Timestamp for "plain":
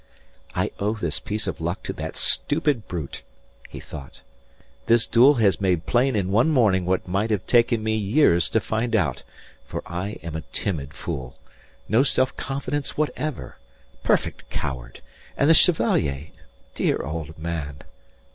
5.85-6.15